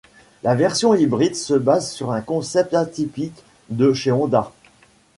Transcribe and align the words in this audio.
La 0.41 0.55
version 0.55 0.95
hybride 0.95 1.35
se 1.35 1.53
base 1.53 1.91
sur 1.91 2.11
un 2.11 2.21
concept 2.21 2.73
atypique 2.73 3.43
de 3.69 3.93
chez 3.93 4.11
Honda. 4.11 4.51